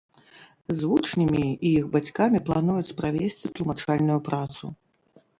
[0.77, 4.71] З вучнямі і іх бацькамі плануюць правесці тлумачальную працу.